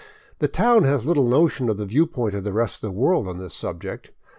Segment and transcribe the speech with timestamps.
[0.39, 3.37] The town has little notion of the viewpoint of the rest of the world on
[3.37, 4.09] this subject.